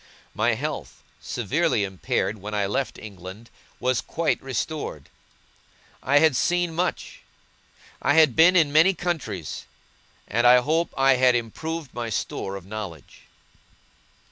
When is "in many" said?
8.55-8.95